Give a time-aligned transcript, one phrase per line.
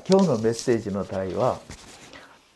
[0.00, 1.60] 今日のメッセージの題は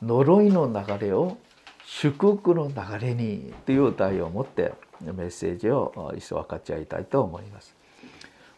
[0.02, 1.36] 呪いの流れを
[1.84, 7.74] 祝福の流れにという題を持ってメッセージを一緒分かち合いたいと思います。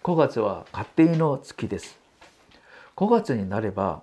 [0.02, 1.98] 5月は家庭の月です。
[2.96, 4.02] 5月になれば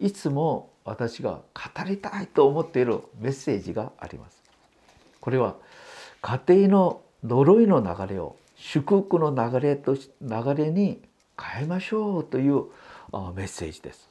[0.00, 4.42] いつも私が語りたいと思っているメッセージがあります。
[5.20, 5.56] これは
[6.22, 11.02] 家庭の呪いの流れを祝福の流れと流れに
[11.40, 12.64] 変えましょうという
[13.34, 14.07] メッセージです。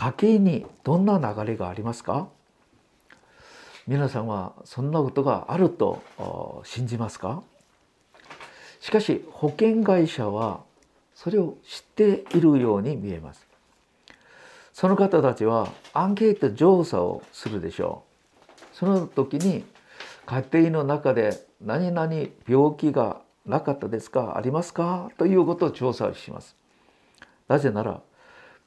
[0.00, 2.28] 家計にどんな流れがありますか？
[3.86, 7.42] 皆さんはそんなことがあると信じますか？
[8.80, 10.62] しかし保険会社は
[11.14, 13.46] それを知っているように見えます。
[14.72, 18.02] その方たちはアンケート調査をするでしょ
[18.38, 18.54] う。
[18.72, 19.66] その時に
[20.24, 22.10] 家庭の中で何々
[22.48, 24.38] 病気がなかったですか？
[24.38, 25.10] ありますか？
[25.18, 26.56] ということを調査します。
[27.48, 28.00] なぜなら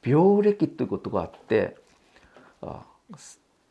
[0.04, 1.76] 病歴ということがあって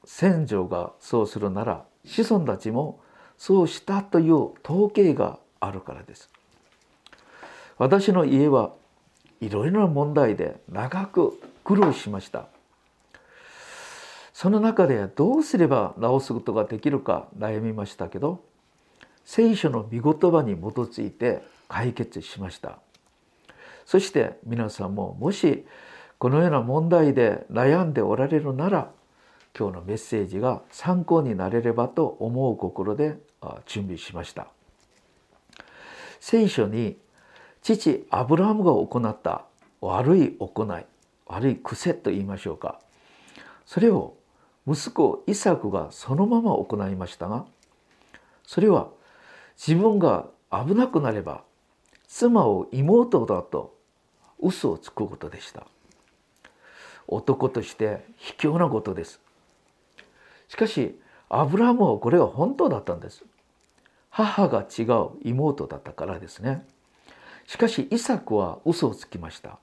[0.05, 2.99] 先祖がそうするなら子孫たちも
[3.37, 6.29] そうしたという統計があるからです。
[7.77, 8.71] 私の家は
[9.41, 12.47] いろいろな問題で長く苦労しました。
[14.33, 18.43] その中でどうすれば治すことができるか悩みましたけど
[19.25, 22.79] 聖書の御言葉に基づいて解決しました。
[23.85, 25.65] そして皆さんももし
[26.23, 28.89] このような問題で悩んでおられるなら
[29.53, 33.17] 今日のメッセージが参考になれればと思う心で
[33.65, 34.47] 準備しました。
[36.21, 36.97] 聖書に
[37.61, 39.43] 父アブラハムが行った
[39.81, 40.85] 悪い行い
[41.25, 42.79] 悪い癖と言いましょうか。
[43.65, 44.15] それを
[44.65, 47.45] 息子イサクがそのまま行いましたが
[48.47, 48.87] それは
[49.57, 51.43] 自分が危なくなれば
[52.07, 53.75] 妻を妹だと
[54.39, 55.67] 嘘をつくことでした。
[57.07, 59.19] 男として卑怯なことです。
[60.47, 63.23] しかしアブラムはこれは本当だったんです。
[64.09, 66.65] 母が違う妹だったからですね。
[67.47, 69.57] しかしイサクは嘘をつきました。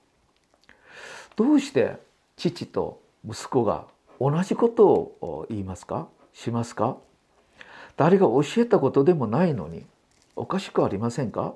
[1.36, 1.96] どうして
[2.36, 3.86] 父と息子が
[4.20, 6.08] 同じことを言いますか？
[6.34, 6.96] しますか？
[7.96, 9.86] 誰が教えたことでもないのに
[10.36, 11.54] おかしくありませんか？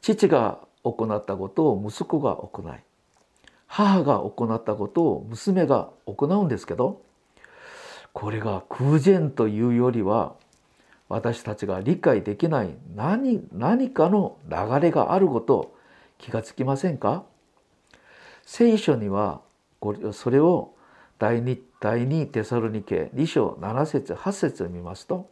[0.00, 2.72] 父が行ったことを息子が行い
[3.74, 7.00] 母が行ったことを娘が行うんですけど
[8.12, 10.34] これが空前というよりは
[11.08, 15.74] 私たちが理解できない何何かの流れがあること
[16.18, 17.24] 気がつきませんか？
[18.44, 19.40] 聖書には
[20.12, 20.74] それを
[21.18, 25.30] 第2第2テサロニケ2章7節8節を見ますと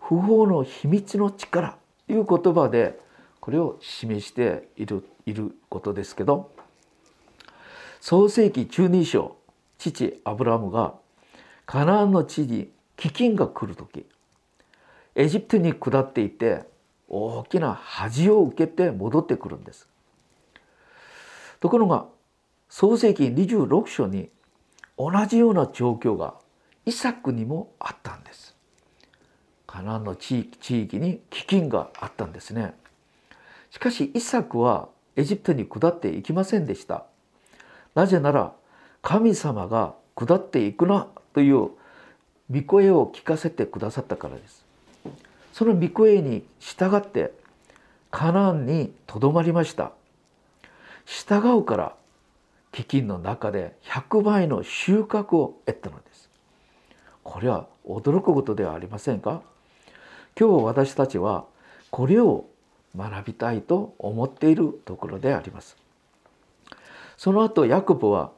[0.00, 2.98] 不法の秘密の力という言葉で
[3.40, 6.50] これを示しているいることですけど
[8.00, 9.36] 創世紀中2章
[9.78, 10.94] 父アブラムが
[11.66, 14.06] カナンの地に飢饉が来る時
[15.14, 16.62] エジプトに下っていて
[17.08, 19.88] 大きな恥を受けて戻ってくるんです。
[21.60, 22.06] ところが
[22.68, 24.28] 創世紀26章に
[24.96, 26.34] 同じような状況が
[26.86, 28.54] イサクにもあったんです。
[29.66, 32.74] カナンの地域地域に飢饉があったんですね。
[33.70, 37.07] しかしイサクはエジプトに下っていきませんでした。
[37.98, 38.52] なぜなら
[39.02, 41.70] 神様が下っていくなという
[42.48, 44.64] 御声を聞かせてくださったからです。
[45.52, 47.32] その御声に従って
[48.12, 49.90] カナンにとどまりました。
[51.06, 51.96] 従うから
[52.70, 56.30] 飢饉の中で100倍の収穫を得たのです。
[57.24, 59.42] これは驚くことではありませんか？
[60.38, 61.46] 今日私たちは
[61.90, 62.44] これを
[62.96, 65.76] 学びたいと思っているところであります。
[67.18, 68.32] その後ヤコブは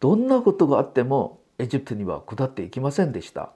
[0.00, 3.52] どんなことがあってもエジプトには下っていきませんでした。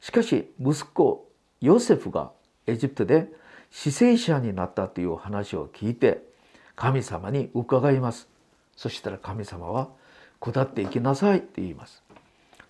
[0.00, 1.28] しかし息子
[1.60, 2.30] ヨセフが
[2.66, 3.26] エジプトで
[3.70, 6.22] 死聖者になったという話を聞いて
[6.76, 8.28] 神様に伺います。
[8.76, 9.88] そしたら神様は
[10.40, 12.02] 下っていきなさいって言います。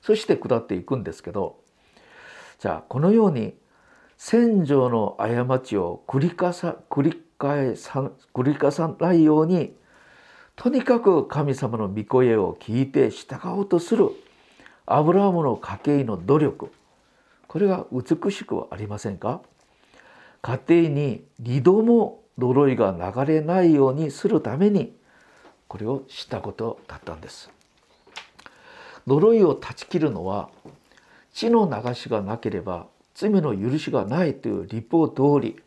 [0.01, 1.59] そして下っていくんですけど
[2.61, 3.55] じゃあこのように
[4.17, 9.75] 戦場の過ちを繰り返さ繰り返さ繰り返さないように
[10.57, 14.11] とにかく神様の御声を聞いて従おうとする
[14.87, 16.73] アブラハムの家計の努力。
[17.47, 19.43] これが美しくはありませんか？
[20.41, 24.97] 家庭に二度も呪いが流れないようにするために
[25.69, 27.51] これをしたことだったんです。
[29.07, 30.49] 呪いを断ち切るのは
[31.33, 35.61] 血の流しがなければ罪の許しがないという立法通り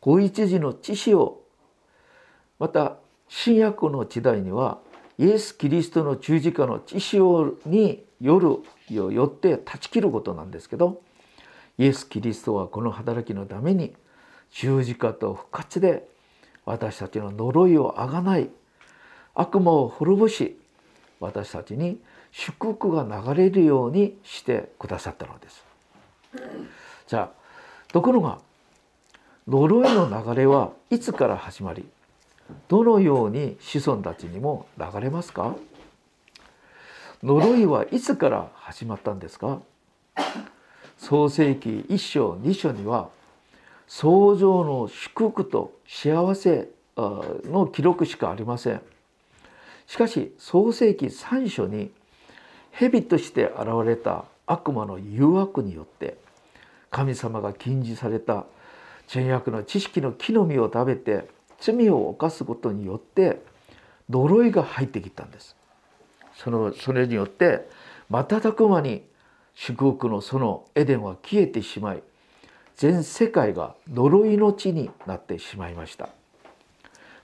[0.00, 1.42] 子一時の知識を
[2.60, 2.96] また
[3.28, 4.78] 新約の時代には
[5.18, 7.18] イエス・キリストの十字架の知識
[7.66, 8.58] による
[8.90, 11.02] よって断ち切ることなんですけど
[11.78, 13.94] イエス・キリストはこの働きのために
[14.50, 16.06] 十字架と復活で
[16.64, 18.48] 私たちの呪いをあがない
[19.34, 20.58] 悪魔を滅ぼし
[21.20, 21.98] 私たちに
[22.32, 25.64] 祝福が流れるようにしてくださったのです。
[27.06, 28.38] じゃあところが
[29.46, 31.86] 呪いの流れはいつから始まり
[32.68, 35.56] どのように子孫たちにも流れますか？
[37.22, 39.60] 呪いはいつから始まったんですか？
[40.98, 43.08] 創世紀1章2章には
[43.86, 48.80] 創造の祝福と幸せの記録しかありません。
[49.86, 51.90] しかし創世紀3章に
[52.70, 56.16] 蛇として現れた悪魔の誘惑によって
[56.90, 58.44] 神様が禁じされた
[59.08, 61.28] 善悪の知識の木の実を食べて
[61.64, 63.40] 罪を犯すことによって
[64.10, 65.56] 呪いが入ってきたんです。
[66.36, 67.66] そのそれによって
[68.10, 69.02] 瞬く間に
[69.54, 72.02] 祝福のそのエデンは消えてしまい
[72.76, 76.10] 全世界が呪いの地になってしまいました。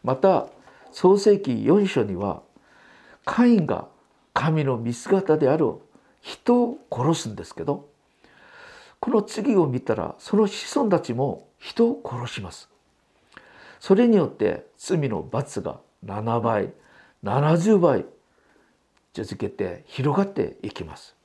[0.03, 0.47] また
[0.91, 2.41] 創世紀4章には
[3.27, 3.89] カインが
[4.33, 5.75] 神の見姿である
[6.23, 7.89] 人を殺すんですけど
[9.01, 12.70] この次を見たらその子孫たちも人を殺します。
[13.81, 16.73] それによって罪の罰が7倍
[17.25, 18.05] 70倍
[19.13, 21.17] 続けて広がっていきます。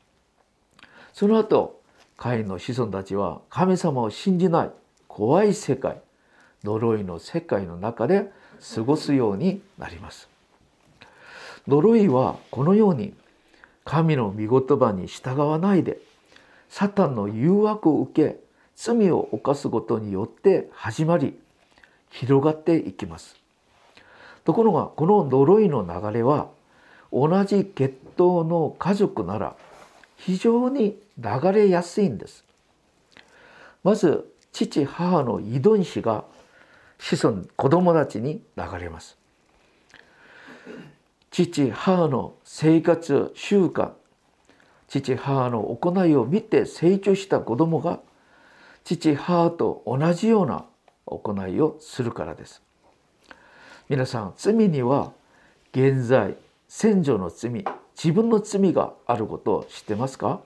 [1.13, 1.81] その後
[2.17, 4.71] カインの子孫たちは神様を信じない
[5.07, 6.01] 怖い世界
[6.63, 8.31] 呪いの世界の中で
[8.75, 10.29] 過ごすようになります。
[11.67, 13.13] 呪いはこのように
[13.83, 15.99] 神の御言葉に従わないで
[16.69, 18.39] サタンの誘惑を受け
[18.75, 21.37] 罪を犯すことによって始まり
[22.09, 23.35] 広がっていきます。
[24.43, 26.49] ところがこの呪いの流れは
[27.11, 29.55] 同じ血統の家族なら
[30.17, 32.45] 非常に流れやすいんです。
[33.83, 36.25] まず父母の遺伝子が
[36.97, 39.17] 子孫子供たちに流れます。
[41.31, 43.91] 父母の生活習慣
[44.87, 47.99] 父母の行いを見て成長した子供が
[48.83, 50.65] 父母と同じような
[51.05, 52.61] 行いをするからです
[53.89, 55.11] 皆さん罪には
[55.71, 56.35] 現在
[56.67, 57.65] 先祖の罪
[57.95, 60.41] 自分の罪があることを知ってますか？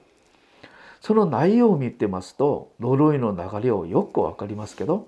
[1.02, 5.08] その内容を見てますと呪いの流れをよくわかりますけど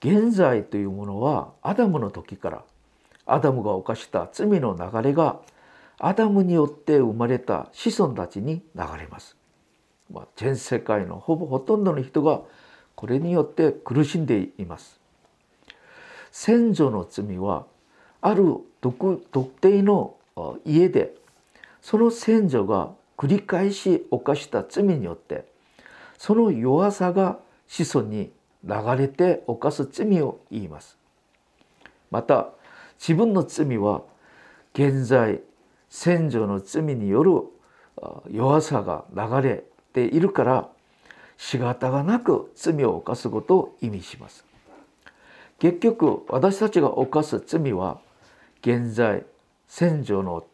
[0.00, 2.62] 現在というものはアダムの時から
[3.26, 5.40] アダムが犯した罪の流れが
[5.98, 9.36] アダムによって生まれた子孫たちに流れます。
[10.12, 12.42] まあ、全世界のほぼほとんどの人が
[12.96, 14.98] これによって苦しんでいます。
[16.32, 17.66] 先祖の罪は
[18.20, 19.22] ある特
[19.60, 20.16] 定の
[20.64, 21.14] 家で
[21.80, 25.46] その先祖が繰り返し犯した罪によって
[26.18, 27.38] その弱さが
[27.68, 28.30] 子孫に
[28.64, 30.98] 流れて犯す罪を言います。
[32.10, 32.48] また
[32.98, 34.02] 自分の罪は
[34.74, 35.40] 現在
[35.88, 37.42] 先祖の罪による
[38.30, 40.68] 弱さが流れているから
[41.38, 44.44] 仕方がなく罪を犯すことを意味します。
[45.58, 47.98] 結局私たちが犯す罪は
[48.60, 49.24] 現在
[49.68, 50.44] 先祖の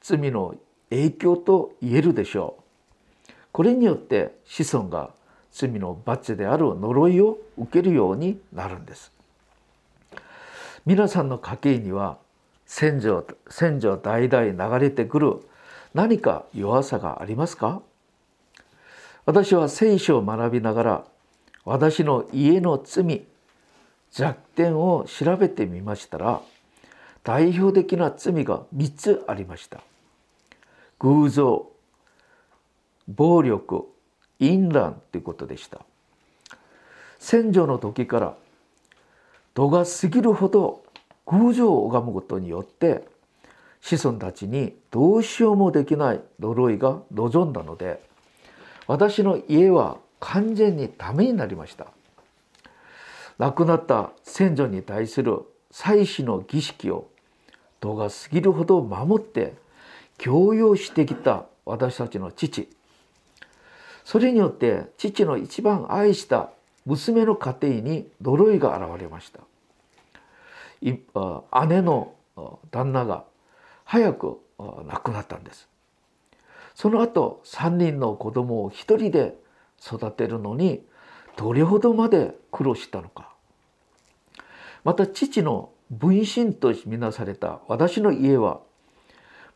[0.00, 0.54] 罪の
[0.90, 3.32] 影響と言えるでしょう。
[3.52, 5.10] これによって子孫が
[5.50, 9.12] 罪の罰である呪いを受けるようになるんです。
[10.86, 12.18] 皆さんの家計には
[12.66, 15.40] 先祖先祖代々流れてくる
[15.94, 17.82] 何か弱さがありますか？
[19.24, 21.04] 私は聖書を学びながら
[21.64, 23.22] 私の家の罪
[24.10, 26.40] 弱点を調べてみましたら
[27.22, 29.80] 代表的な罪が3つありました。
[30.98, 31.68] 偶像
[33.08, 33.88] 暴力
[34.40, 35.80] 淫乱ということでした。
[37.20, 38.34] 先祖の時から
[39.54, 40.82] 度が過ぎるほど
[41.26, 43.04] 偶像を拝むことによって
[43.80, 48.02] 子孫たちにどうしようもできない呪いが望んだので
[48.92, 51.86] 私の家は完全にダメになりました。
[53.38, 55.38] 亡くなった先祖に対する
[55.70, 57.08] 祭祀の儀式を
[57.80, 59.54] 度が過ぎるほど守って
[60.18, 62.68] 強要してきた私たちの父。
[64.04, 66.50] それによって父の一番愛した
[66.84, 69.40] 娘の家庭に呪いが現れました。
[70.82, 72.12] 姉の
[72.70, 73.24] 旦那が
[73.84, 75.71] 早く亡くなったんです。
[76.74, 79.36] その後3人の子供を一人で
[79.84, 80.84] 育てるのに
[81.36, 83.32] どれほどまで苦労したのか。
[84.84, 88.60] また父の分身とみなされた私の家は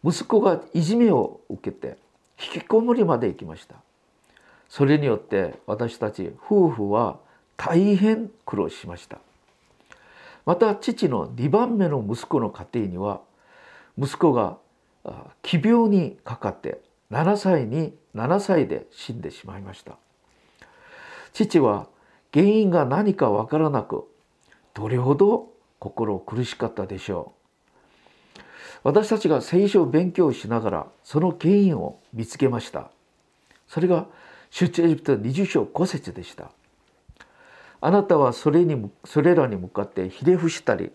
[0.05, 1.97] 息子がいじめを受けて
[2.39, 3.77] 引きこもりまで行きました。
[4.69, 7.19] それによって私たち夫婦は
[7.57, 9.19] 大変苦労しました。
[10.45, 13.21] また父の2番目の息子の家庭には
[13.99, 14.59] 息子が
[15.43, 19.97] 奇病にかかって7歳に7歳で死んでしまいました。
[21.33, 21.89] 父は
[22.33, 24.09] 原因が何かわからなく
[24.75, 27.33] どれほど心苦しかったでしょ
[28.37, 28.41] う。
[28.83, 32.91] 私たちが聖書を勉強しながらその原因を見つけました。
[33.69, 34.07] それが
[34.51, 36.51] 出エジプト20章5節でした。
[37.81, 40.93] あなたはそれにそれらに向かってひれ伏したり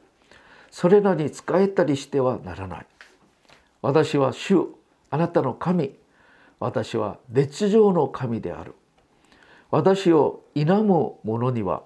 [0.72, 2.86] それらに仕えたりしてはならない。
[3.82, 4.68] 私は主
[5.10, 5.96] あなたの神
[6.62, 8.76] 私は熱情の神である。
[9.72, 11.82] 私を否む者には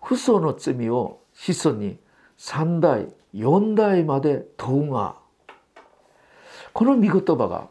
[0.00, 1.98] 父祖の罪を子孫に
[2.38, 5.16] 3代4代まで問うが。
[6.72, 7.66] この御言葉が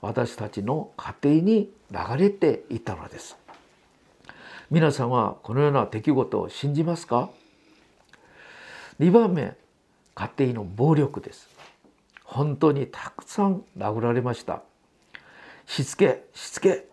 [0.00, 3.36] 私たちの家庭に流れていたのです。
[4.70, 7.28] 皆さんはこのような出来事を信じますか
[8.98, 9.54] ？2番目
[10.14, 11.50] 家庭の暴力です。
[12.24, 14.62] 本当にたくさん殴られました。
[15.70, 16.88] しつけしつけ。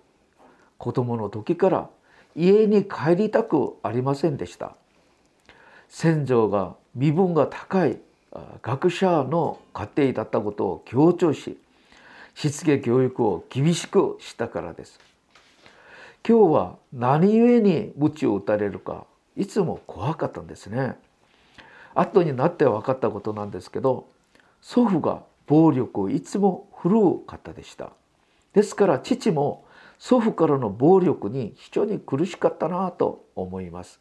[0.78, 1.90] 子供の時から
[2.36, 4.76] 家に帰りたくありませんでした。
[5.90, 7.98] 先祖が身分が高い
[8.62, 11.58] 学者の家庭だったことを強調し
[12.36, 15.00] しつけ教育を厳しくしたからです。
[16.24, 19.06] 今日は何故に鞭を打たれるか
[19.36, 21.00] いつも怖かったんですね。
[21.96, 24.08] 後になって分かったことなんですけど
[24.62, 27.90] 祖父が暴力をいつも振るう方でした。
[28.58, 29.66] ですから父も
[30.00, 34.00] 祖父からの暴力に非常に苦しかったなと思います。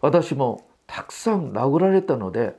[0.00, 2.58] 私もたくさん殴られたので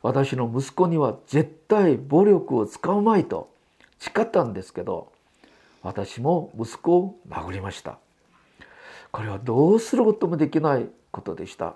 [0.00, 3.50] 私の息子には絶対暴力を使うまいと
[3.98, 5.12] 誓ったんですけど
[5.82, 7.98] 私も息子を殴りました。
[9.10, 11.74] これはどうすることもできないことでした。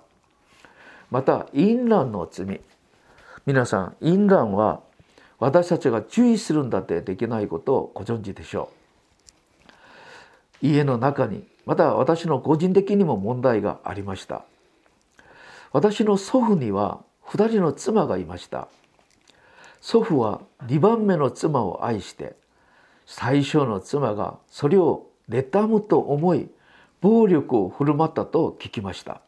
[1.10, 2.62] また淫乱の罪。
[3.44, 4.87] 皆さん淫乱は
[5.38, 8.70] 私たちが注意するんだってできないことをご存知でしょ
[10.62, 10.66] う。
[10.66, 14.44] 家の中にまた私の個人的にも問題がありました。
[15.72, 18.68] 私の祖父には2人の妻がいました。
[19.80, 22.34] 祖父は2番目の妻を愛して
[23.06, 26.48] 最初の妻がそれを妬むと思い
[27.00, 29.20] 暴力を振る舞ったと聞きました。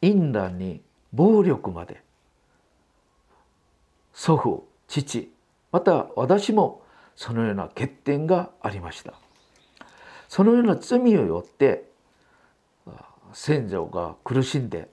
[0.00, 0.80] 淫乱に
[1.12, 2.02] 暴力まで。
[4.14, 5.32] 祖父父
[5.70, 6.82] また私も
[7.16, 9.14] そのような欠点がありました
[10.28, 11.88] そのような罪をよって
[13.32, 14.88] 先祖が苦しんで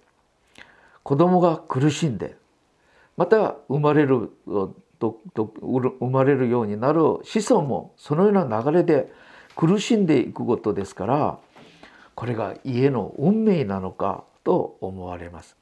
[1.04, 2.38] 子供が苦しんで
[3.18, 4.32] また生まれる
[5.02, 9.12] 生まれるようになる子孫もそのような流れで
[9.58, 11.40] 苦しんでいくことですから
[12.16, 15.56] これが家の運命なのかと思われます。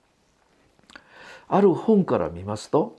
[1.47, 2.97] ある本から見ますと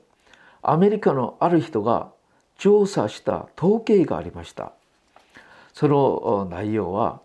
[0.63, 2.11] アメリカのある人が
[2.57, 4.73] 調査した統計がありました。
[5.79, 7.21] その内容は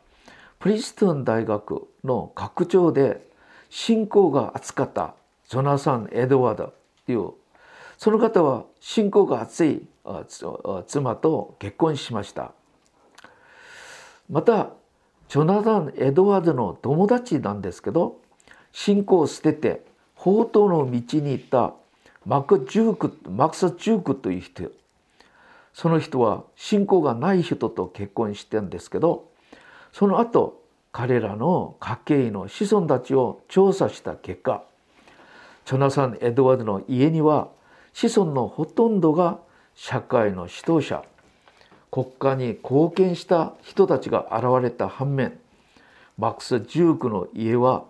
[0.60, 3.28] プリストン大学の学長で
[3.72, 5.16] 信仰が厚かった
[5.50, 6.74] ジョナサン・エドワード
[7.08, 7.32] という
[7.98, 9.88] その方は信仰が厚い
[10.86, 12.52] 妻と結婚しました
[14.30, 14.70] また
[15.28, 18.20] ジョナサン・エドワードの友達なんですけど
[18.72, 19.84] 信仰を捨てて
[20.16, 21.74] 宝刀の道に行った
[22.26, 24.72] マク・ジュークマクス・ジュークという人
[25.74, 29.30] その人は信仰がない人と結婚してんですけど
[29.92, 34.64] その後彼らの家系の子孫たちを調査した結果
[35.66, 37.50] チョナサン・エドワードの家には
[37.94, 39.40] 子孫のほとんどが
[39.76, 41.04] 社会の指導者
[41.92, 45.40] 国家に貢献した人たちが現れた反面
[46.18, 47.86] マックス・ジュークの家は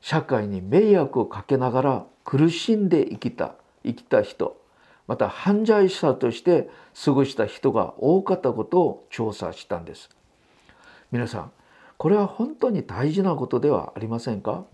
[0.00, 3.54] 社会に迷惑をかけながら苦しんで生きた。
[3.84, 4.60] 生きた人
[5.06, 6.70] また犯罪者として
[7.04, 10.08] 過ごした人が多かったことを調査したんです。
[11.12, 11.52] 皆さん
[11.96, 14.64] これは本当に大事なことではありませんか？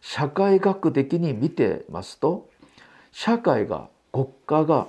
[0.00, 2.48] 社会学的に見てますと
[3.12, 4.88] 社会が国家が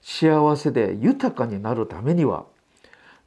[0.00, 2.44] 幸せで豊かになるためには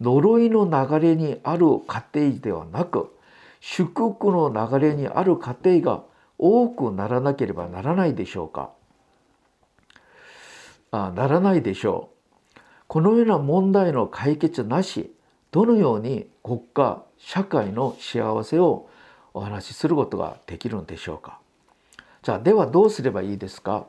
[0.01, 3.13] 呪いの流れにある家庭ではなく
[3.59, 6.03] 祝福の流れにある家庭が
[6.37, 8.71] 多くならなければならないでしょうか？
[10.91, 12.09] ならないでしょ
[12.55, 12.59] う。
[12.87, 15.11] このような問題の解決なし
[15.51, 18.89] どのように国家社会の幸せを
[19.33, 21.39] お話しすることができるんでしょうか。
[22.21, 23.85] じゃあではどうすればいいですか。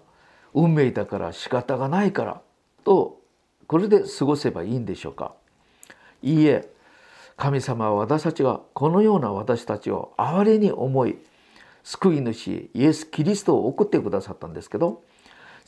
[0.55, 2.41] 運命だから仕方がないから
[2.85, 3.21] と
[3.67, 5.35] これで過ごせばいいんでしょうか。
[6.23, 6.69] いいえ
[7.37, 11.19] 神様は私たちがこのような私たちを哀れに思い
[11.85, 15.03] 救い主イエス・キリストを送ってくださったんですけど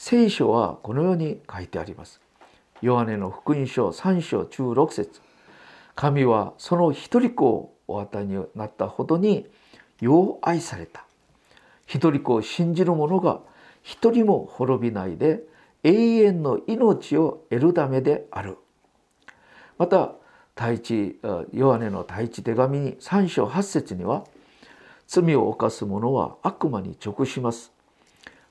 [0.01, 2.21] 聖書はこのように書いてあります。
[2.83, 5.21] ヨハネの福音書3章16節。
[5.97, 9.49] 神はその一人子をお与えになったほどに
[10.01, 11.05] よう愛された。
[11.85, 13.41] 一人子を信じる者が
[13.83, 15.43] 一人も滅びないで
[15.83, 18.57] 永遠の命を得るためである。
[19.79, 20.13] また
[20.55, 21.19] 第一
[21.53, 24.23] ヨハネの第一手紙に3章8節には
[25.09, 27.73] 罪を犯す者は悪魔に直します。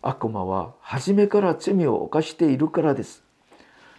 [0.07, 3.23] 悪魔は初めから罪を犯しているからです。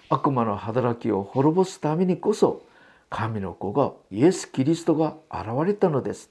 [0.08, 2.62] 悪魔の働きを滅ぼすためにこそ
[3.10, 6.30] 神の子がイエス・キリストが現れたのです。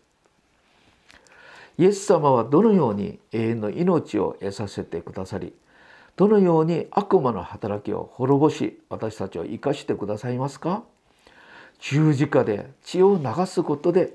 [1.77, 5.53] イエス様はどのように永遠の命を得させてくださり
[6.15, 10.81] どのように悪魔の働きを滅ぼし私たちを生かしてくださいますか？
[11.77, 14.13] 十字架で血を流すことで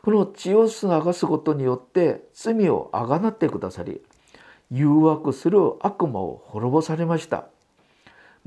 [0.00, 4.00] この血を流すことによって罪をあがなってくださり
[4.70, 7.46] 誘惑する悪魔を滅ぼされました。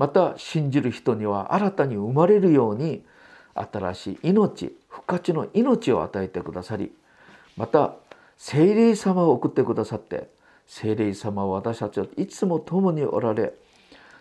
[0.00, 3.04] また信じる人には新たに生まれるように
[3.54, 6.90] 新しい命復活の命を与えてくださり
[7.58, 7.96] また
[8.38, 10.30] 聖霊様を送ってくださって
[10.66, 13.52] 聖霊様は私たちはいつも共におられ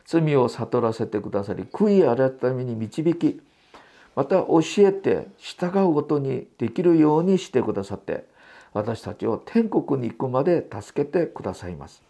[0.06, 3.40] 罪を悟らせてくださり悔い改めに導き
[4.18, 8.26] また教えて従うことにできるようにしてくださって
[8.74, 12.02] 私たちを天国に行くまで助けてくださいます。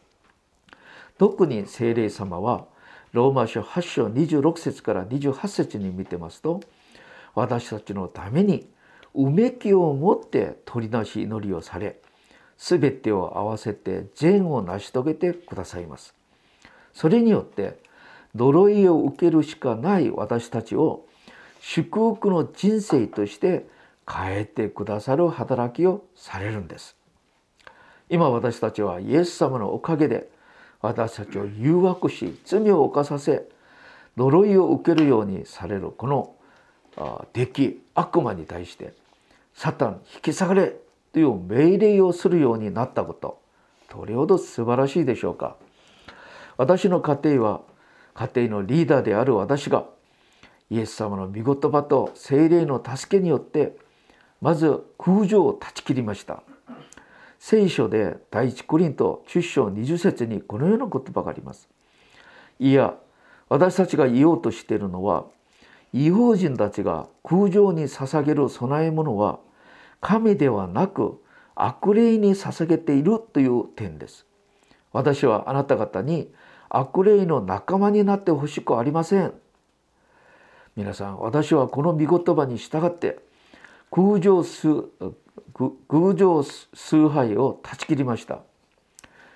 [1.17, 2.65] 特に聖霊様は
[3.11, 6.61] ローマ書8章26節から28節に見てますと
[7.35, 8.67] 私たちのために
[9.15, 11.99] うめきを持って取りなし祈りをされ
[12.57, 16.13] 全てを合わせて善を成し遂げてくださいます。
[16.93, 17.79] それによって
[18.35, 21.05] 呪いを受けるしかない私たちを
[21.61, 23.67] 祝福の人生として
[24.11, 26.95] 変えてくださる働きをされるんです。
[28.09, 30.29] 今私たちはイエス様のおかげで
[30.81, 33.47] 私たちを誘惑し罪を犯させ
[34.17, 36.35] 呪いを受けるようにされるこの
[37.33, 38.93] 敵悪魔に対して
[39.53, 40.73] サタン引き下がれ
[41.13, 43.39] という命令をするようになったこと
[43.93, 45.55] どれほど素晴らしいでしょうか
[46.57, 47.61] 私の家庭は
[48.13, 49.85] 家庭のリーダーである私が
[50.69, 53.75] イエス様の御言葉と精霊の助けによって
[54.41, 56.43] まず空情を断ち切りました
[57.39, 61.69] 聖書で第一コリント10章20節にこのような言葉があります。
[62.59, 62.95] いや
[63.47, 65.25] 私たちが言おうとしているのは
[65.93, 69.39] 違法人たちが空情に捧げる供え物は
[70.01, 71.23] 神ではなく
[71.55, 74.25] 悪霊に捧げているという点です。
[74.91, 76.31] 私はあなた方に
[76.67, 79.33] 悪霊の仲間になってほしくありません。
[80.75, 83.19] 皆さん私はこの御言葉に従って
[83.91, 84.85] 空情数
[85.87, 88.39] 偶情崇拝を断ち切りました。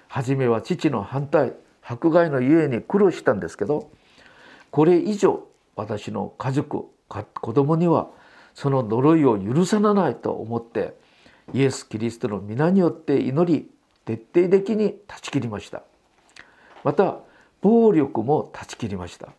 [0.08, 3.90] 初めは父の反対迫害のゆえに苦労したんですけど
[4.72, 8.10] これ以上私の家族子供には
[8.54, 10.96] その呪いを許さないと思って
[11.54, 13.70] イエス・キリストの皆によって祈り
[14.06, 15.84] 徹底的に断ち切りました。
[16.84, 17.18] また
[17.62, 19.30] 暴力も断ち切りました。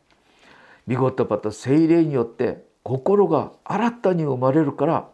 [0.87, 5.09] 見言葉と精霊によって心が新たに生まれるから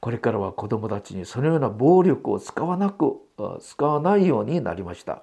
[0.00, 3.16] これからは子どもたちにそのような暴力を使わなく
[3.60, 5.22] 使わないようになりました。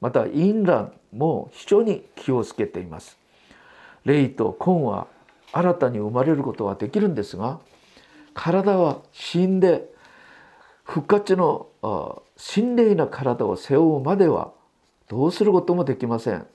[0.00, 3.18] またインランも非常に気をつけています。
[4.04, 5.08] 霊と根は
[5.52, 7.60] 新たに生まれることはできるんですが
[8.34, 9.84] 体は死んで
[10.84, 11.66] 復活の
[12.36, 14.52] 心霊な体を背負うまでは
[15.08, 16.46] どうすることもできません。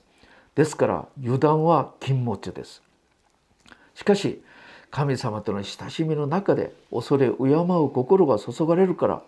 [0.54, 2.83] ですから油断は禁物です。
[3.94, 4.42] しかし
[4.90, 9.22] 神様との親しみの中で恐れ敬う心が注がれるから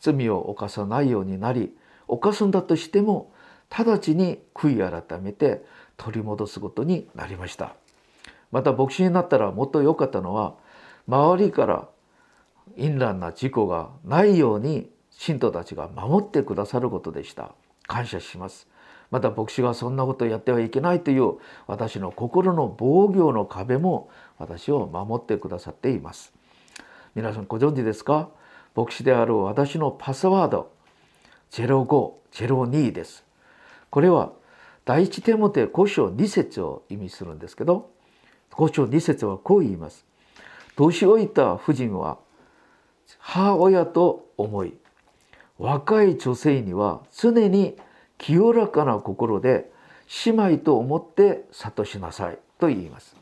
[0.00, 1.74] 罪を犯さないようになり
[2.06, 3.32] 犯すんだとしても
[3.70, 5.64] 直ちに悔い改めて
[5.96, 7.74] 取り戻すことになりました。
[8.52, 10.54] また牧師になったらもっと良かったのは
[11.08, 11.88] 周りから
[12.76, 17.52] 淫乱な事故がないように信徒たちが守ってくださることでした。
[17.86, 18.68] 感謝します。
[19.14, 21.34] また牧師がそんなことをやってはいけないという
[21.68, 26.32] 私の心の防御の壁も私を守ってくださっています。
[27.14, 28.28] 皆さんご存知ですか？
[28.74, 30.72] 牧師である私のパスワード
[31.52, 33.24] 0502です。
[33.88, 34.32] これは
[34.84, 37.88] 第一手モテ古書2節を意味するんですけど
[38.52, 40.04] 古書2節はこう言います
[40.74, 42.18] 年老いた婦人は
[43.18, 44.74] 母親と思い
[45.58, 47.76] 若い女性には常に
[48.18, 49.70] 清らかな心で
[50.24, 53.16] 姉妹と思って諭しなさいと言います。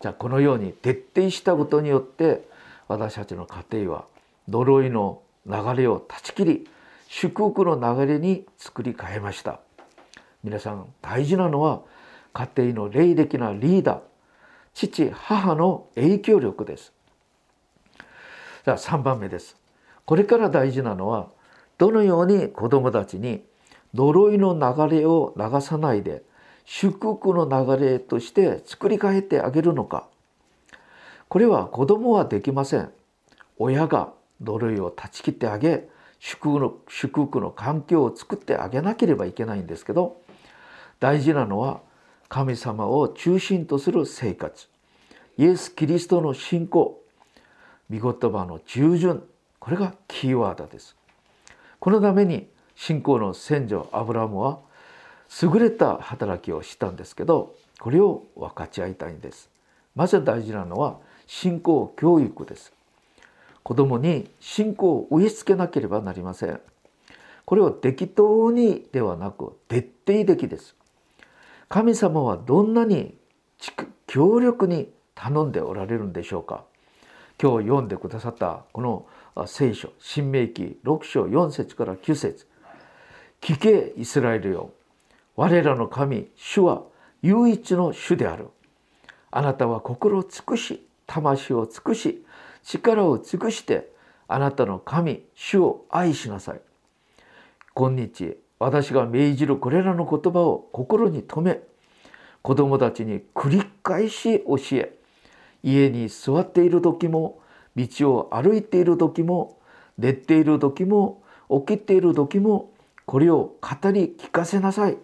[0.00, 2.46] じゃあこのように徹底したことによって
[2.88, 4.04] 私たちの家庭は
[4.48, 6.68] 呪いの流れを断ち切り
[7.08, 9.60] 祝福の流れに作り変えました。
[10.42, 11.82] 皆さん大事なのは
[12.32, 14.00] 家庭の霊的なリーダー
[14.74, 16.92] 父母の影響力です。
[18.64, 19.56] じゃあ3番目です。
[20.04, 21.28] これから大事なのは
[21.78, 23.44] どのように子どもたちに
[23.94, 26.22] 呪いの流れを流さないで
[26.64, 30.08] 祝福の流れとして作り変えてあげるのか。
[31.28, 32.90] これは子供はできません。
[33.58, 40.20] 親が呪いを断ち切ってあげ祝福の祝福の環境を作ってあげなければいけないんですけど
[40.98, 41.80] 大事なのは
[42.28, 44.68] 神様を中心とする生活。
[45.36, 47.00] イエス・キリストの信仰。
[47.90, 49.22] 御言葉の従順。
[49.60, 50.96] これがキーワードです。
[51.78, 54.58] このために信仰の先祖アブラムは
[55.42, 59.50] 優れた働きをしたんですけどこれを分かち合いたいんです。
[59.94, 62.72] まず大事なのは信仰教育です。
[63.62, 66.60] 子供に信仰を植え付けなければなりません。
[67.44, 70.74] これを適当にではなく徹底的です。
[71.68, 73.14] 神様はどんなに
[74.06, 76.64] 強力に頼んでおられるんでしょうか。
[77.40, 79.06] 今日読んでくださったこの
[79.46, 82.46] 聖書新明記6章4節から9節。
[83.44, 84.70] 聞けイスラエルよ。
[85.36, 86.82] 我らの神主は
[87.20, 88.48] 唯一の主である。
[89.30, 92.24] あなたは心を尽くし魂を尽くし
[92.62, 93.92] 力を尽くして
[94.28, 96.60] あなたの神主を愛しなさい。
[97.74, 101.60] 今日私が命じるこれらの言葉を心に留め
[102.40, 104.94] 子供たちに繰り返し教え
[105.62, 107.40] 家に座っている時も
[107.76, 109.58] 道を歩いている時も
[109.98, 112.70] 寝ている時も起きている時も
[113.06, 114.96] これを語り聞かせなさい。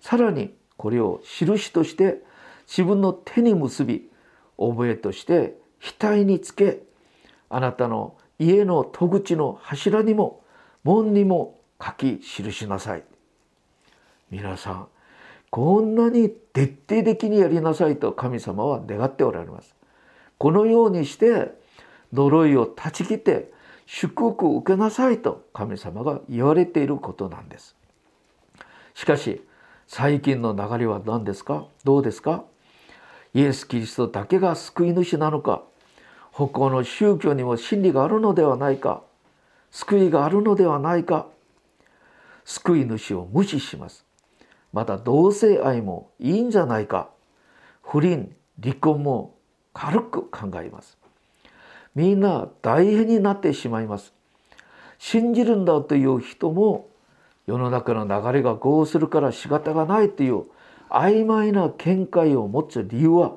[0.00, 2.22] さらにこれを印として
[2.66, 4.10] 自分の手に結び
[4.58, 6.82] 覚えとして額につけ
[7.48, 10.42] あなたの家の戸口の柱にも
[10.82, 13.04] 門にも書き記しなさい。
[14.30, 14.88] 皆さん
[15.50, 19.74] こんなに徹底的にやりなさいと神様は願っておられます。
[20.36, 21.52] このようにして
[22.12, 23.52] 呪いを断ち切って
[23.86, 27.76] 祝福を受けなさいと神様が言われていることなんです。
[28.94, 29.42] しかし
[29.86, 31.66] 最近の流れは何ですか？
[31.84, 32.44] どうですか？
[33.34, 35.62] イエス・キリストだけが救い主なのか？
[36.32, 39.02] 他の宗教にも真理があるのではないか？
[39.70, 41.26] 救いがあるのではないか？
[42.44, 44.06] 救い主を無視します。
[44.72, 47.10] また同性愛もいいんじゃないか？
[47.82, 49.34] 不倫離婚も
[49.72, 50.96] 軽く考えます。
[51.94, 54.12] みんな大変になってしまいます。
[54.98, 56.88] 信じるんだという人も
[57.46, 60.44] 世の中の流れがこうするから仕方がないという
[60.88, 63.32] 曖昧な見解を持つ理由は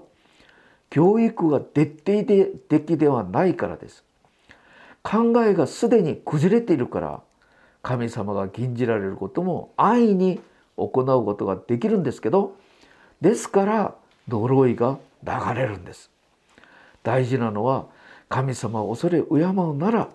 [0.89, 2.23] 教育が徹底
[2.69, 4.03] 的ではないからです。
[5.03, 7.21] 考えがすでに崩れているから
[7.81, 10.41] 神様が禁じられることも安易に
[10.75, 12.55] 行うことができるんですけど
[13.21, 13.95] ですから
[14.27, 16.11] 呪いが流れるんです。
[17.03, 17.85] 大事なのは
[18.29, 20.09] 神様を恐れ敬うなら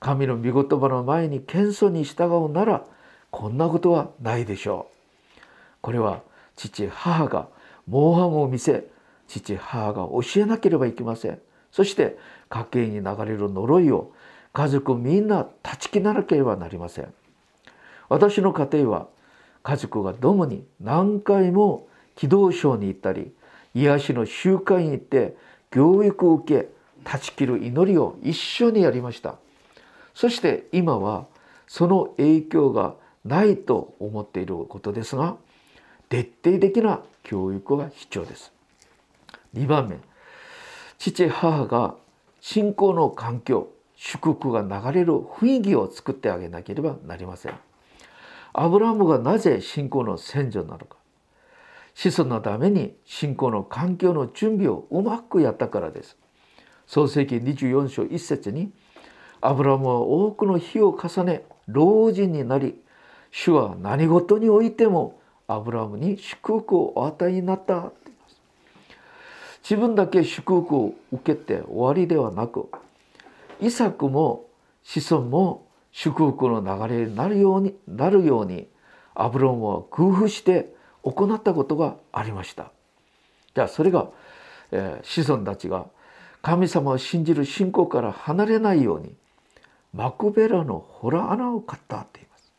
[0.00, 2.84] 神の御言葉の前に謙遜に従うなら
[3.30, 5.40] こんなことはないでしょう。
[5.80, 6.22] これは
[6.56, 7.48] 父母が
[7.86, 8.86] 模範を見せ
[9.28, 11.40] 父母が教えなければいけません。
[11.72, 14.12] そして家計に流れる呪いを
[14.52, 17.12] 家族みんな断ち切らなければなりません。
[18.08, 19.08] 私の家庭は
[19.62, 23.32] 家族が共に何回も軌道省に行ったり
[23.74, 25.36] 癒しの集会に行って
[25.70, 26.68] 教育を受け
[27.04, 29.36] 断ち切る祈りを一緒にやりました。
[30.14, 31.26] そして今は
[31.66, 35.36] その影響がないと思っていることですが
[36.08, 38.52] 徹底的な教育が必要です。
[39.54, 39.98] 2番目。
[40.98, 41.94] 父母が
[42.40, 47.54] 信仰の環境祝福が流れる雰囲気を作ってあげなければなりません。
[48.52, 50.96] アブラハムがなぜ信仰の先祖なのか。
[51.94, 56.16] 子孫のために信仰の環境の準備をうまくやったからです。
[56.86, 58.72] 創世記24章1節に
[59.40, 62.80] アブラムは多くの日を重ね老人になり
[63.30, 67.92] 主は何事においてもアブラムに祝福をお与えになった
[69.62, 72.68] 自分だけ祝福を受けて終わりではなく
[73.60, 74.46] イサクも
[74.82, 78.68] 子孫も祝福の流れになるようになるように
[79.14, 82.72] アブラムは工夫して行ったことがありました。
[83.54, 84.08] じゃあそれが、
[84.72, 85.86] えー、子孫たちが
[86.44, 89.14] 神様を信じる信仰から離れないように
[89.94, 92.52] マクベラのホラ穴を買ったって言います。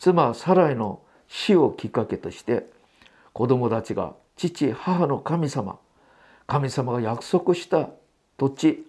[0.00, 2.66] 妻サライの死をきっかけとして
[3.32, 5.78] 子供たちが父母の神様
[6.48, 7.90] 神様が約束した
[8.36, 8.84] 土地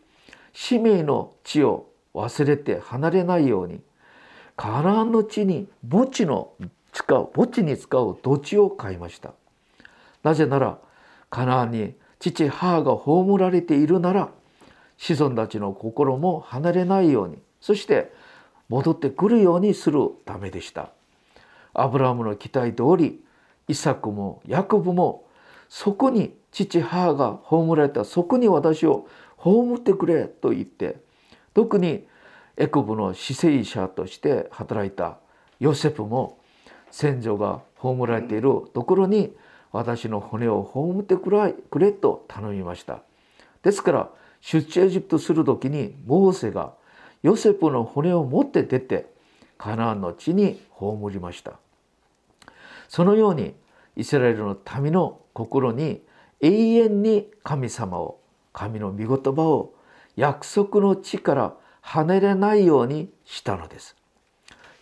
[0.51, 3.81] 使命の地を忘れて離れないように
[4.57, 6.53] カナンの地に墓地の
[6.91, 9.33] 使う墓地に使う土地を買いました。
[10.23, 10.79] なぜなら
[11.29, 14.29] カナンに父母が葬られているなら
[14.97, 18.13] 子孫たちの心も離れないようにそして
[18.69, 20.91] 戻ってくるようにするためでした。
[21.73, 23.23] アブラハムの期待通り
[23.67, 25.25] イサクもヤコブも
[25.67, 29.07] そこに父母が葬られたそこに私を
[29.37, 30.97] 葬ってくれと言って
[31.53, 32.05] 特に
[32.57, 35.17] エコブの死生者として働いた
[35.59, 36.39] ヨセフも
[36.91, 39.33] 先祖が葬られているところに
[39.71, 41.29] 私の骨を葬ってく
[41.79, 43.01] れと頼みました。
[43.63, 44.09] ですから
[44.41, 46.73] 出地エジプトする時にモーセが
[47.23, 49.05] ヨセフの骨を持って出て
[49.57, 51.59] カナンの地に葬りました。
[52.89, 53.55] そのように
[53.95, 56.01] イスラエルの民の心に
[56.41, 58.19] 永遠に神様を
[58.51, 59.75] 神の御言葉を
[60.15, 63.95] 約束の地から離れないようにしたのです。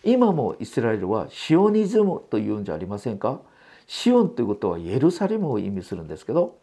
[0.02, 3.42] 今もイスラエルはシオニズムというんじゃありませんか？
[3.92, 6.56] シオンということはエルサレムを意味するんですけど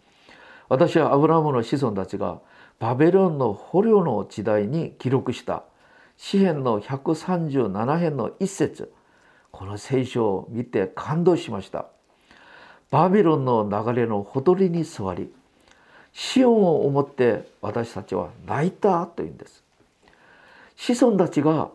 [0.69, 2.39] 私はアブラハムの子孫たちが
[2.79, 5.63] バベロンの捕虜の時代に記録した
[6.15, 8.93] 詩篇の137編の一節
[9.51, 11.87] この聖書を見て感動しました。
[12.91, 15.29] バビロンの流れのほとりに座り
[16.13, 19.65] シオンを思って私たちは泣いたというんです。
[20.77, 21.71] 子孫たちが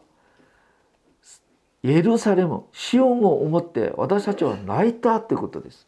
[1.85, 5.87] エルサレムシオンを思って私たちは泣いたということです。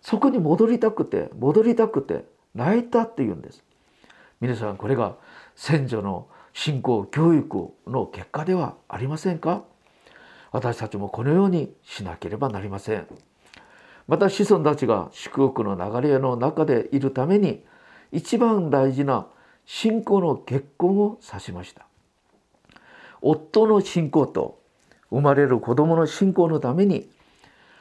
[0.00, 3.62] そこに戻りたくて戻りたくて泣いたっていうんです。
[4.40, 5.16] 皆さんこれが
[5.56, 9.64] 先祖の信仰教育の結果ではありませんか？
[10.52, 13.06] 私たちもこのようにしなければなりません。
[14.06, 17.64] また子孫たちが祝福の流れの中でいるために
[18.12, 19.26] 一番大事な
[19.66, 21.86] 信仰の結婚を指しました。
[23.20, 24.60] 夫の信仰と
[25.14, 27.08] 生まれる子供の信仰のために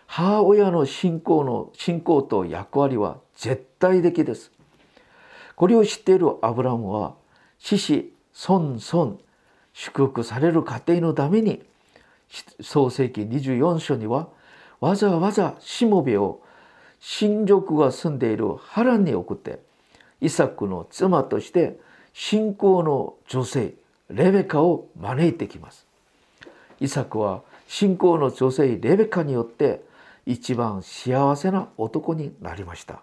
[0.06, 4.52] 母親の信仰の信仰と役割は絶対的です
[5.56, 7.15] これを知っているアブラムは
[7.58, 8.13] 死死
[8.48, 9.19] 孫孫
[9.74, 11.63] 祝福される家庭のために
[12.62, 14.28] 創世紀24章には
[14.80, 16.39] わざわざしもべを
[17.00, 19.60] 親族が住んでいるハランに送って
[20.22, 21.80] イサクの妻として
[22.13, 23.74] 信仰の女性
[24.12, 25.88] レベカを招いてきます。
[26.84, 29.86] イサクは信仰の女性レベカによって
[30.26, 33.02] 一番幸せな男になりました。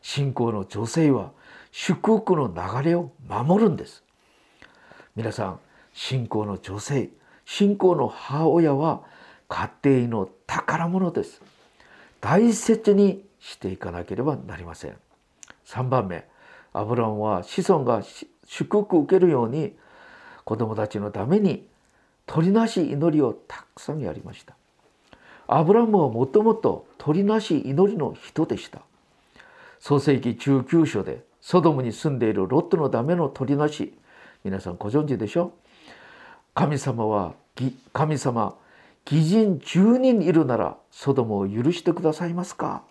[0.00, 1.32] 信仰の女性は
[1.72, 4.04] 祝福の流れを守るんです。
[5.16, 5.60] 皆さん
[5.92, 7.10] 信仰の女性
[7.44, 9.02] 信仰の母親は
[9.48, 11.42] 家庭の宝物です。
[12.20, 14.96] 大切にしていかなければなりません。
[15.66, 16.28] 3番目、
[16.72, 18.04] アブラムは子孫が
[18.46, 19.74] 祝福を受けるように
[20.44, 21.66] 子供たちのために
[22.26, 24.56] 鳥なし祈りをたくさんやりました。
[25.46, 28.80] アブラムはもともと鳥なし祈りの人でした。
[29.78, 33.92] 創世紀19章でソドムに住んでいるロットのための鳥なし
[34.42, 35.52] 皆さんご存知でしょう？
[36.54, 37.34] 神様は
[37.92, 38.56] 神様
[39.04, 42.82] 義人10人いるならソドムを許してくださいますか？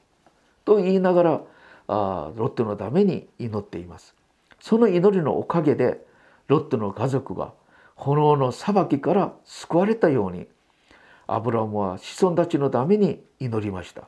[0.66, 1.42] と言いながら
[1.88, 4.14] あロットのために祈っています
[4.62, 6.06] その祈りのおかげで
[6.48, 7.54] ロットの家族が
[7.96, 10.48] 炎の裁きから救われたように
[11.28, 14.08] アブラムは子孫たちのために祈りました。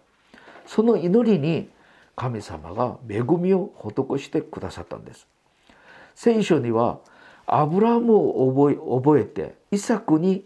[0.65, 1.69] その祈りに
[2.15, 5.28] 神様が恵みを施してくださったんです。
[6.15, 7.00] 聖書には
[7.45, 10.45] アブラムを覚え覚えてイサクに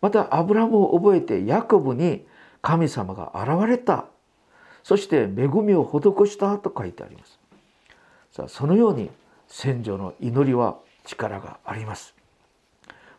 [0.00, 2.26] またアブラムを覚えてヤコブに
[2.60, 4.06] 神様が現れた。
[4.82, 7.38] そして恵みを施したと書いてあります。
[8.30, 9.10] さあそのように
[9.48, 12.15] 先祖の祈りは力があります。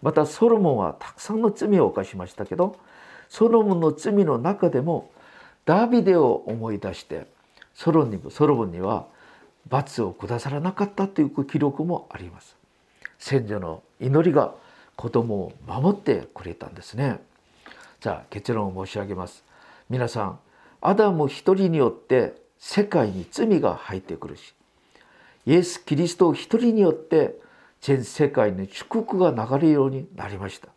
[0.02, 2.78] またソロモンはたくさんの罪を犯しましたけど
[3.30, 5.12] ソロモンの罪の中でも
[5.66, 7.28] ダビデを思い出して
[7.74, 9.08] ソロにソロモンには
[9.68, 12.56] 罰を下さらなかったという記録もあります。
[13.20, 14.54] 先祖の祈りが
[14.96, 17.20] 子供を守ってくれたんですね。
[18.00, 19.44] じゃあ結論を申し上げます。
[19.90, 20.40] 皆さん
[20.82, 24.54] アダム一人によって世界に罪が入ってくるし
[25.46, 27.40] イエス・キリスト一人によって
[27.88, 30.68] 全世界に祝福が流れるようになりました。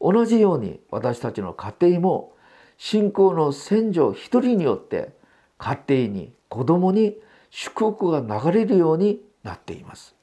[0.00, 2.32] 同じように私たちの家庭も
[2.76, 5.10] 信仰の先祖一人によって
[5.58, 7.16] 家庭に子供に
[7.50, 10.16] 祝福が流れるようになっています。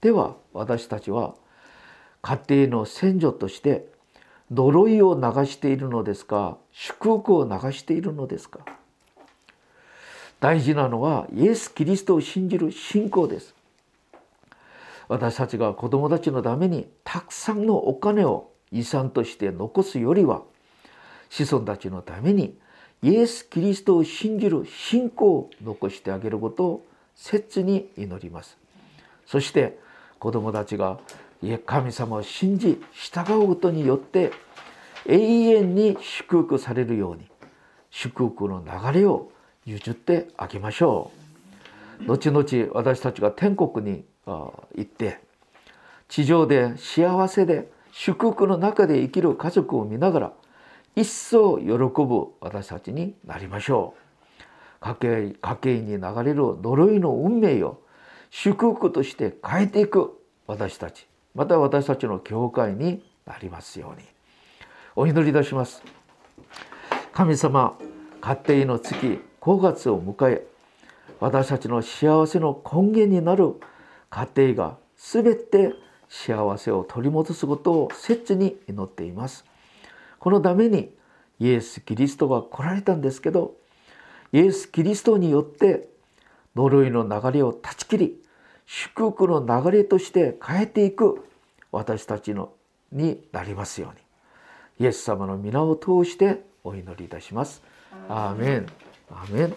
[0.00, 1.34] では私たちは
[2.22, 3.86] 家庭の先祖として
[4.50, 8.60] 呪いを流しているのですか祝福を流しているのですか。
[10.40, 13.54] 大事なのはイエス・キリストを信じる信仰です。
[15.08, 20.42] 私たちが子供たちのためにたくさんのお金を遺産として残すよりは
[21.28, 22.58] 子孫たちのために
[23.02, 28.56] イエス・キリストを信じる信仰を残してあげることを切に祈ります。
[29.26, 29.78] そして
[30.18, 30.98] 子供たちが
[31.66, 34.32] 神様を信じ従うことによって
[35.06, 37.28] 永遠に祝福されるように
[37.90, 39.30] 祝福の流れを
[39.66, 41.23] 譲ってあげましょう。
[42.06, 45.20] 後々私たちが天国に行って
[46.08, 50.32] 地上で幸せで祝福の中で生きる家族を見ながら
[50.96, 54.04] 一層喜ぶ私たちになりましょう。
[54.80, 57.82] 家計家計に流れる呪いの運命を
[58.30, 64.06] 祝福として変えていく私たちまた私たちの教会になりますように。
[64.96, 65.82] お祈りいたします。
[67.12, 67.76] 神様
[68.20, 70.46] 家庭の月5月を迎え
[71.20, 73.54] 私たちの幸せの根源になる
[74.10, 75.72] 家庭が全て
[76.08, 79.44] 幸せを取り戻すことを切に祈っています。
[80.18, 80.94] このために
[81.38, 83.56] イエス・キリストが来られたんですけど
[84.32, 85.88] イエス・キリストによって
[86.54, 88.22] 呪いの流れを断ち切り
[88.66, 91.26] 祝福の流れとして変えていく
[91.72, 92.52] 私たちの
[92.92, 94.86] になりますように。
[94.86, 97.62] イエス様の皆を通してお祈りいたします。
[98.08, 98.66] アーメン。
[99.10, 99.52] アーメン。